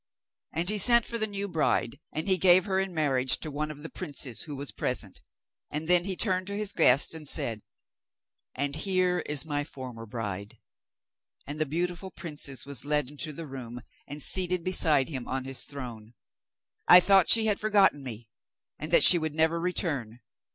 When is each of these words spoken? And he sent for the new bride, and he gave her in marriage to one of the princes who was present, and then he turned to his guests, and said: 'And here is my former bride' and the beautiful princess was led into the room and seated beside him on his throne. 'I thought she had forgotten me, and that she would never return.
And 0.51 0.67
he 0.67 0.79
sent 0.79 1.05
for 1.05 1.19
the 1.19 1.27
new 1.27 1.47
bride, 1.47 1.99
and 2.11 2.27
he 2.27 2.39
gave 2.39 2.65
her 2.65 2.79
in 2.79 2.91
marriage 2.91 3.37
to 3.41 3.51
one 3.51 3.69
of 3.69 3.83
the 3.83 3.89
princes 3.91 4.41
who 4.41 4.55
was 4.55 4.71
present, 4.71 5.21
and 5.69 5.87
then 5.87 6.05
he 6.05 6.15
turned 6.15 6.47
to 6.47 6.57
his 6.57 6.73
guests, 6.73 7.13
and 7.13 7.27
said: 7.29 7.61
'And 8.55 8.77
here 8.77 9.19
is 9.27 9.45
my 9.45 9.63
former 9.63 10.07
bride' 10.07 10.57
and 11.45 11.59
the 11.59 11.67
beautiful 11.67 12.09
princess 12.09 12.65
was 12.65 12.83
led 12.83 13.11
into 13.11 13.31
the 13.31 13.45
room 13.45 13.83
and 14.07 14.23
seated 14.23 14.63
beside 14.63 15.07
him 15.07 15.27
on 15.27 15.43
his 15.45 15.65
throne. 15.65 16.15
'I 16.87 16.99
thought 17.01 17.29
she 17.29 17.45
had 17.45 17.59
forgotten 17.59 18.01
me, 18.01 18.27
and 18.79 18.89
that 18.91 19.03
she 19.03 19.19
would 19.19 19.35
never 19.35 19.59
return. 19.59 20.19